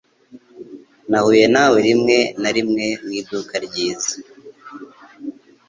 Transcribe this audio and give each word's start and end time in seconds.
Nahuye 1.09 1.45
nawe 1.53 1.77
rimwe 1.87 2.17
na 2.41 2.49
rimwe 2.55 2.85
mu 3.03 3.11
iduka 3.19 3.55
ryiza. 3.65 4.13